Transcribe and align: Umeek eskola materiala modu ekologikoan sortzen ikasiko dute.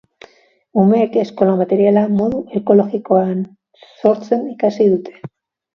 Umeek 0.83 1.17
eskola 1.23 1.53
materiala 1.61 2.07
modu 2.23 2.41
ekologikoan 2.61 3.47
sortzen 3.87 4.53
ikasiko 4.57 4.95
dute. 4.99 5.33